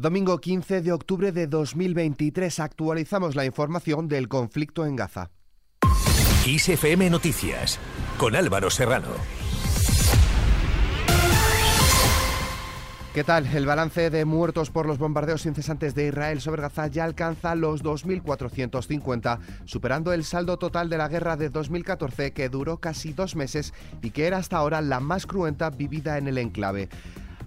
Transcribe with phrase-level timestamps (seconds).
[0.00, 5.32] Domingo 15 de octubre de 2023 actualizamos la información del conflicto en Gaza.
[6.46, 7.80] ISFM Noticias
[8.16, 9.08] con Álvaro Serrano.
[13.12, 13.48] ¿Qué tal?
[13.48, 17.82] El balance de muertos por los bombardeos incesantes de Israel sobre Gaza ya alcanza los
[17.82, 23.74] 2.450, superando el saldo total de la guerra de 2014 que duró casi dos meses
[24.00, 26.88] y que era hasta ahora la más cruenta vivida en el enclave.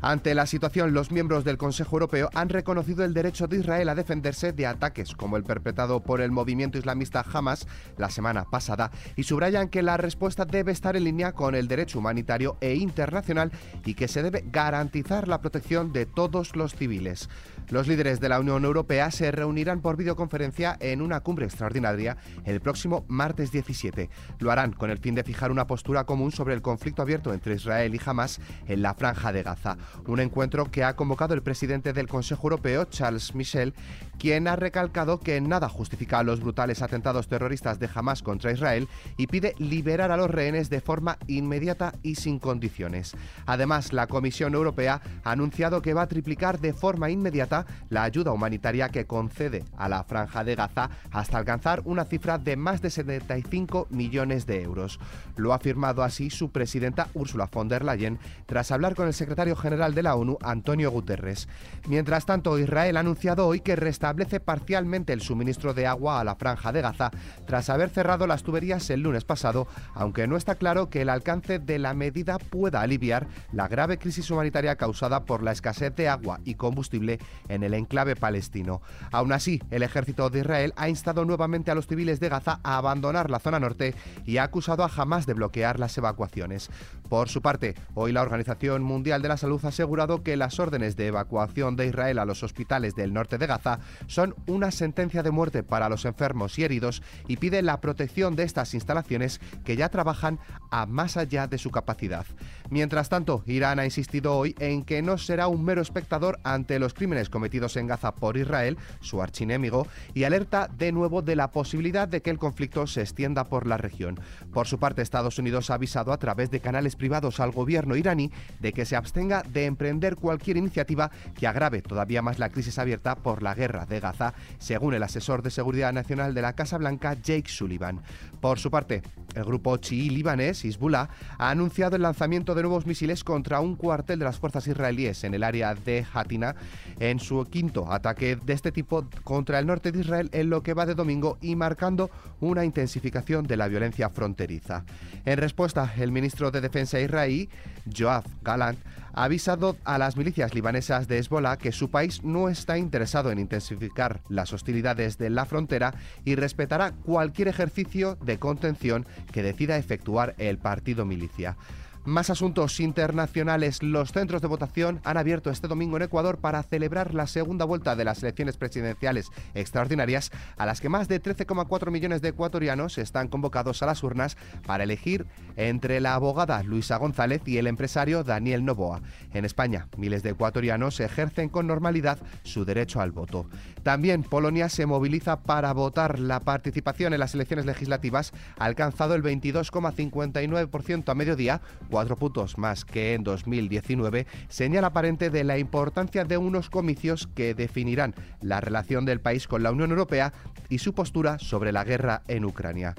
[0.03, 3.93] Ante la situación, los miembros del Consejo Europeo han reconocido el derecho de Israel a
[3.93, 7.67] defenderse de ataques como el perpetrado por el movimiento islamista Hamas
[7.97, 11.99] la semana pasada y subrayan que la respuesta debe estar en línea con el derecho
[11.99, 13.51] humanitario e internacional
[13.85, 17.29] y que se debe garantizar la protección de todos los civiles.
[17.69, 22.59] Los líderes de la Unión Europea se reunirán por videoconferencia en una cumbre extraordinaria el
[22.59, 24.09] próximo martes 17.
[24.39, 27.55] Lo harán con el fin de fijar una postura común sobre el conflicto abierto entre
[27.55, 29.77] Israel y Hamas en la franja de Gaza.
[30.05, 33.73] Un encuentro que ha convocado el presidente del Consejo Europeo, Charles Michel,
[34.19, 38.87] quien ha recalcado que nada justifica los brutales atentados terroristas de Hamas contra Israel
[39.17, 43.15] y pide liberar a los rehenes de forma inmediata y sin condiciones.
[43.45, 47.50] Además, la Comisión Europea ha anunciado que va a triplicar de forma inmediata
[47.89, 52.55] la ayuda humanitaria que concede a la franja de Gaza hasta alcanzar una cifra de
[52.55, 54.99] más de 75 millones de euros.
[55.35, 59.55] Lo ha afirmado así su presidenta Ursula von der Leyen tras hablar con el secretario
[59.55, 61.47] general de la ONU, Antonio Guterres.
[61.87, 66.35] Mientras tanto, Israel ha anunciado hoy que restablece parcialmente el suministro de agua a la
[66.35, 67.11] franja de Gaza
[67.45, 71.59] tras haber cerrado las tuberías el lunes pasado, aunque no está claro que el alcance
[71.59, 76.39] de la medida pueda aliviar la grave crisis humanitaria causada por la escasez de agua
[76.45, 78.81] y combustible en el enclave palestino.
[79.11, 82.77] Aún así, el ejército de Israel ha instado nuevamente a los civiles de Gaza a
[82.77, 86.69] abandonar la zona norte y ha acusado a Hamas de bloquear las evacuaciones.
[87.09, 90.95] Por su parte, hoy la Organización Mundial de la Salud ha asegurado que las órdenes
[90.95, 95.31] de evacuación de Israel a los hospitales del norte de Gaza son una sentencia de
[95.31, 99.89] muerte para los enfermos y heridos y pide la protección de estas instalaciones que ya
[99.89, 102.25] trabajan a más allá de su capacidad.
[102.69, 106.93] Mientras tanto, Irán ha insistido hoy en que no será un mero espectador ante los
[106.93, 112.07] crímenes cometidos en Gaza por Israel, su archinémigo, y alerta de nuevo de la posibilidad
[112.07, 114.19] de que el conflicto se extienda por la región.
[114.53, 118.31] Por su parte, Estados Unidos ha avisado a través de canales privados al gobierno iraní
[118.59, 123.15] de que se abstenga de emprender cualquier iniciativa que agrave todavía más la crisis abierta
[123.15, 127.13] por la guerra de Gaza, según el asesor de seguridad nacional de la Casa Blanca,
[127.13, 128.01] Jake Sullivan.
[128.39, 129.01] Por su parte,
[129.35, 134.19] el grupo chií libanés, Hezbollah, ha anunciado el lanzamiento de nuevos misiles contra un cuartel
[134.19, 136.55] de las fuerzas israelíes en el área de Hatina
[136.99, 140.73] en su quinto ataque de este tipo contra el norte de Israel en lo que
[140.73, 142.09] va de domingo y marcando
[142.39, 144.83] una intensificación de la violencia fronteriza.
[145.25, 147.49] En respuesta, el ministro de Defensa israelí,
[147.95, 148.79] Joab Galant,
[149.13, 153.39] ha avisado a las milicias libanesas de Hezbollah que su país no está interesado en
[153.39, 155.93] intensificar las hostilidades de la frontera
[156.23, 161.57] y respetará cualquier ejercicio de contención que decida efectuar el partido milicia.
[162.05, 163.83] Más asuntos internacionales.
[163.83, 167.95] Los centros de votación han abierto este domingo en Ecuador para celebrar la segunda vuelta
[167.95, 173.27] de las elecciones presidenciales extraordinarias, a las que más de 13,4 millones de ecuatorianos están
[173.27, 174.35] convocados a las urnas
[174.65, 179.01] para elegir entre la abogada Luisa González y el empresario Daniel Novoa.
[179.35, 183.45] En España, miles de ecuatorianos ejercen con normalidad su derecho al voto.
[183.83, 186.17] También Polonia se moviliza para votar.
[186.17, 192.85] La participación en las elecciones legislativas ha alcanzado el 22,59% a mediodía, cuatro puntos más
[192.85, 199.05] que en 2019, señal aparente de la importancia de unos comicios que definirán la relación
[199.05, 200.33] del país con la Unión Europea
[200.69, 202.95] y su postura sobre la guerra en Ucrania.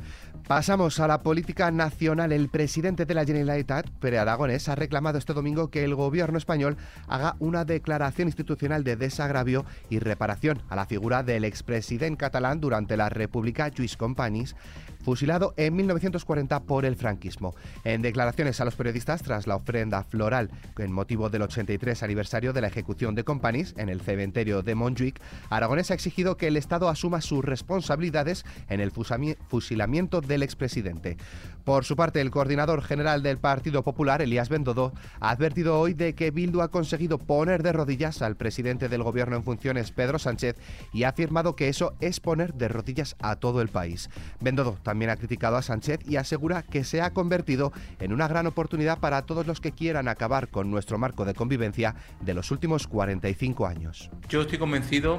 [0.46, 2.32] Pasamos a la política nacional.
[2.32, 6.76] El presidente de la Generalitat, Pere Aragonés, ha reclamado este domingo que el gobierno español
[7.08, 12.98] haga una declaración institucional de desagravio y reparación a la figura del expresidente catalán durante
[12.98, 14.54] la República Lluís Companys,
[15.02, 17.54] fusilado en 1940 por el franquismo.
[17.84, 22.60] En declaraciones a los periodistas tras la ofrenda floral en motivo del 83 aniversario de
[22.60, 25.20] la ejecución de Companys en el cementerio de Montjuic,
[25.50, 31.16] Aragonés ha exigido que el Estado asuma sus responsabilidades en el fusilamiento del expresidente.
[31.64, 36.14] Por su parte, el coordinador general del Partido Popular, Elías Bendodo, ha advertido hoy de
[36.14, 40.56] que Bildu ha conseguido poner de rodillas al presidente del gobierno en funciones, Pedro Sánchez,
[40.92, 44.10] y ha afirmado que eso es poner de rodillas a todo el país.
[44.40, 48.46] Bendodo también ha criticado a Sánchez y asegura que se ha convertido en una gran
[48.46, 52.86] oportunidad para todos los que quieran acabar con nuestro marco de convivencia de los últimos
[52.86, 54.10] 45 años.
[54.28, 55.18] Yo estoy convencido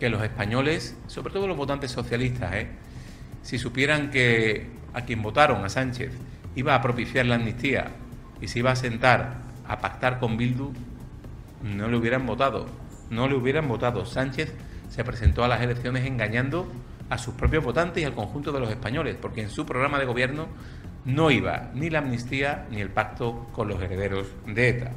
[0.00, 2.68] que los españoles, sobre todo los votantes socialistas, ¿eh?
[3.42, 6.12] si supieran que a quien votaron, a Sánchez,
[6.54, 7.92] iba a propiciar la amnistía
[8.40, 10.72] y se iba a sentar a pactar con Bildu,
[11.62, 12.66] no le hubieran votado.
[13.10, 14.04] no le hubieran votado.
[14.04, 14.52] Sánchez
[14.88, 16.66] se presentó a las elecciones engañando
[17.08, 20.06] a sus propios votantes y al conjunto de los españoles, porque en su programa de
[20.06, 20.48] gobierno
[21.04, 24.92] no iba ni la amnistía ni el pacto con los herederos de ETA.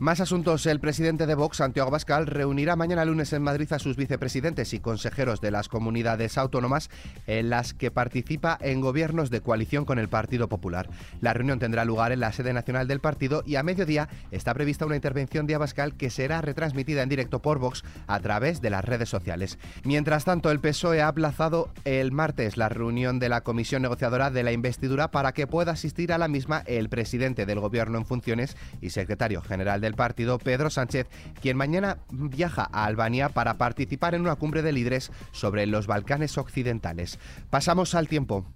[0.00, 0.64] Más asuntos.
[0.66, 4.78] El presidente de Vox, Santiago Bascal, reunirá mañana lunes en Madrid a sus vicepresidentes y
[4.78, 6.88] consejeros de las comunidades autónomas
[7.26, 10.88] en las que participa en gobiernos de coalición con el Partido Popular.
[11.20, 14.86] La reunión tendrá lugar en la sede nacional del partido y a mediodía está prevista
[14.86, 18.84] una intervención de Abascal que será retransmitida en directo por Vox a través de las
[18.84, 19.58] redes sociales.
[19.82, 24.44] Mientras tanto, el PSOE ha aplazado el martes la reunión de la comisión negociadora de
[24.44, 28.56] la investidura para que pueda asistir a la misma el presidente del gobierno en funciones
[28.80, 31.08] y secretario general de el partido, Pedro Sánchez,
[31.42, 36.38] quien mañana viaja a Albania para participar en una cumbre de líderes sobre los Balcanes
[36.38, 37.18] occidentales.
[37.50, 38.46] Pasamos al tiempo.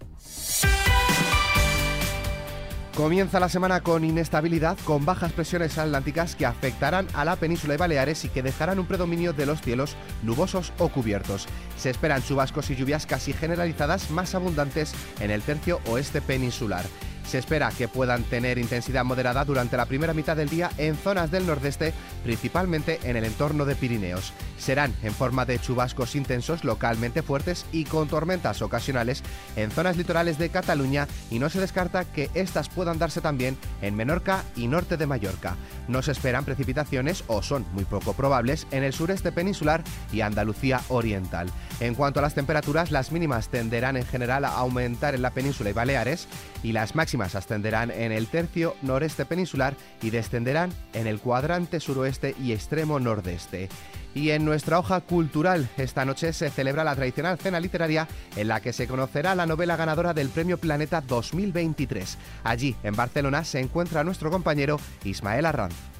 [2.94, 7.78] Comienza la semana con inestabilidad, con bajas presiones atlánticas que afectarán a la península de
[7.78, 11.46] Baleares y que dejarán un predominio de los cielos nubosos o cubiertos.
[11.78, 16.85] Se esperan chubascos y lluvias casi generalizadas más abundantes en el tercio oeste peninsular.
[17.25, 21.31] Se espera que puedan tener intensidad moderada durante la primera mitad del día en zonas
[21.31, 24.33] del nordeste, principalmente en el entorno de Pirineos.
[24.59, 29.23] Serán en forma de chubascos intensos localmente fuertes y con tormentas ocasionales
[29.57, 33.95] en zonas litorales de Cataluña y no se descarta que estas puedan darse también en
[33.95, 35.57] Menorca y norte de Mallorca.
[35.89, 39.83] No se esperan precipitaciones o son muy poco probables en el sureste peninsular
[40.13, 41.51] y Andalucía oriental.
[41.81, 45.71] En cuanto a las temperaturas, las mínimas tenderán en general a aumentar en la península
[45.71, 46.29] y Baleares
[46.63, 52.35] y las máximas ascenderán en el tercio noreste peninsular y descenderán en el cuadrante suroeste
[52.41, 53.69] y extremo nordeste.
[54.14, 58.61] Y en nuestra hoja cultural, esta noche se celebra la tradicional cena literaria en la
[58.61, 62.19] que se conocerá la novela ganadora del Premio Planeta 2023.
[62.44, 65.92] Allí, en Barcelona, se encuentra nuestro compañero Ismael Arranz.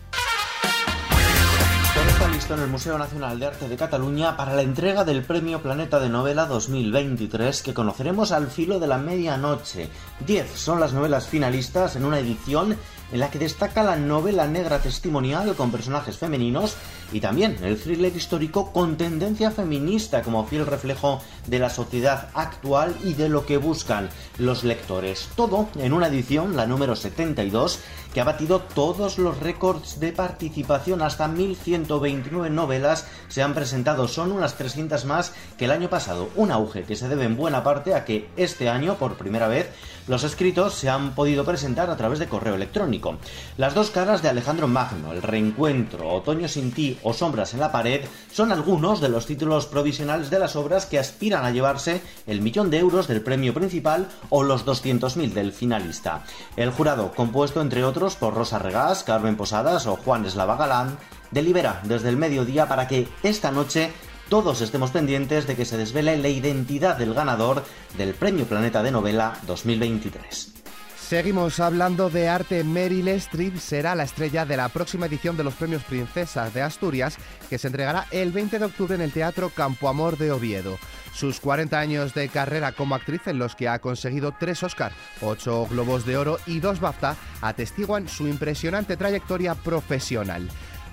[2.23, 5.61] Está listo en el Museo Nacional de Arte de Cataluña para la entrega del Premio
[5.61, 9.89] Planeta de Novela 2023 que conoceremos al filo de la medianoche.
[10.25, 12.77] Diez son las novelas finalistas en una edición
[13.11, 16.77] en la que destaca la novela negra testimonial con personajes femeninos
[17.13, 22.95] y también el thriller histórico con tendencia feminista como fiel reflejo de la sociedad actual
[23.05, 24.09] y de lo que buscan
[24.39, 25.29] los lectores.
[25.37, 27.81] Todo en una edición, la número 72,
[28.13, 31.03] que ha batido todos los récords de participación.
[31.03, 36.29] Hasta 1129 novelas se han presentado, son unas 300 más que el año pasado.
[36.37, 39.71] Un auge que se debe en buena parte a que este año, por primera vez,
[40.09, 43.17] los escritos se han podido presentar a través de correo electrónico.
[43.57, 47.73] Las dos caras de Alejandro Magno, El Reencuentro, Otoño sin ti o Sombras en la
[47.73, 48.03] pared
[48.33, 52.71] son algunos de los títulos provisionales de las obras que aspiran a llevarse el millón
[52.71, 56.25] de euros del premio principal o los 200.000 del finalista.
[56.57, 60.99] El jurado, compuesto entre otros por Rosa Regás, Carmen Posadas o Juan Eslava Galán,
[61.31, 63.93] delibera desde el mediodía para que esta noche
[64.33, 67.63] todos estemos pendientes de que se desvele la identidad del ganador
[67.99, 70.55] del Premio Planeta de Novela 2023.
[70.97, 72.65] Seguimos hablando de arte.
[72.65, 77.19] Meryl Streep será la estrella de la próxima edición de los Premios Princesas de Asturias,
[77.51, 80.79] que se entregará el 20 de octubre en el Teatro Campo Amor de Oviedo.
[81.13, 85.67] Sus 40 años de carrera como actriz, en los que ha conseguido tres Oscar, ocho
[85.69, 90.49] Globos de Oro y dos BAFTA, atestiguan su impresionante trayectoria profesional.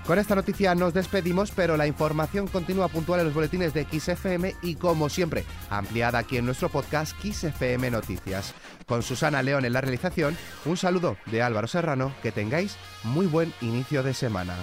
[0.09, 4.55] Con esta noticia nos despedimos, pero la información continúa puntual en los boletines de XFM
[4.63, 8.55] y como siempre, ampliada aquí en nuestro podcast XFM Noticias.
[8.87, 10.35] Con Susana León en la realización,
[10.65, 14.55] un saludo de Álvaro Serrano, que tengáis muy buen inicio de semana.